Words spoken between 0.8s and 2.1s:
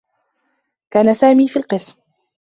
كان سامي في القسم.